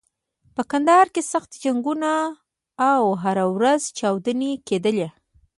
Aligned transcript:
په 0.55 0.61
کندهار 0.71 1.07
کې 1.13 1.21
سخت 1.31 1.51
جنګونه 1.63 2.11
و 2.31 2.35
او 2.99 3.03
هره 3.23 3.45
ورځ 3.55 3.81
چاودنې 3.97 4.51
کېدلې. 4.67 5.07